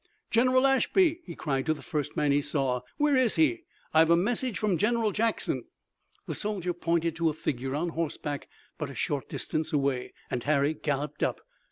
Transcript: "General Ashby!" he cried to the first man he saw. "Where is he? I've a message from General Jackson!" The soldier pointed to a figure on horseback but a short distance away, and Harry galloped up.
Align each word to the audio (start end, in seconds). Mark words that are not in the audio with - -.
"General 0.31 0.65
Ashby!" 0.65 1.19
he 1.25 1.35
cried 1.35 1.67
to 1.67 1.75
the 1.75 1.83
first 1.83 2.17
man 2.17 2.31
he 2.31 2.41
saw. 2.41 2.81
"Where 2.97 3.15
is 3.15 3.35
he? 3.35 3.65
I've 3.93 4.09
a 4.09 4.15
message 4.17 4.57
from 4.57 4.79
General 4.79 5.11
Jackson!" 5.11 5.65
The 6.25 6.33
soldier 6.33 6.73
pointed 6.73 7.15
to 7.17 7.29
a 7.29 7.33
figure 7.33 7.75
on 7.75 7.89
horseback 7.89 8.47
but 8.79 8.89
a 8.89 8.95
short 8.95 9.29
distance 9.29 9.71
away, 9.71 10.13
and 10.31 10.41
Harry 10.41 10.73
galloped 10.73 11.21
up. 11.21 11.41